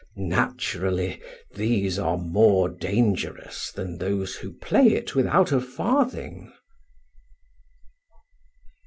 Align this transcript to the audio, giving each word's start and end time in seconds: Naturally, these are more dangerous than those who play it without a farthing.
Naturally, 0.15 1.21
these 1.53 1.99
are 1.99 2.17
more 2.17 2.69
dangerous 2.69 3.71
than 3.71 3.99
those 3.99 4.37
who 4.37 4.51
play 4.53 4.87
it 4.95 5.13
without 5.13 5.51
a 5.51 5.61
farthing. 5.61 6.51